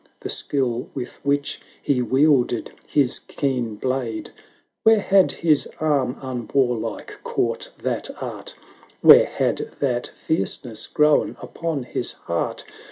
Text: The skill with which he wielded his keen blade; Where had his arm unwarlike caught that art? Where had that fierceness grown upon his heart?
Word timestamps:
The 0.21 0.29
skill 0.29 0.89
with 0.95 1.23
which 1.23 1.61
he 1.79 2.01
wielded 2.01 2.71
his 2.87 3.19
keen 3.19 3.75
blade; 3.75 4.31
Where 4.81 4.99
had 4.99 5.31
his 5.31 5.67
arm 5.79 6.17
unwarlike 6.23 7.19
caught 7.23 7.69
that 7.83 8.09
art? 8.19 8.55
Where 9.01 9.27
had 9.27 9.69
that 9.79 10.07
fierceness 10.25 10.87
grown 10.87 11.37
upon 11.39 11.83
his 11.83 12.13
heart? 12.13 12.65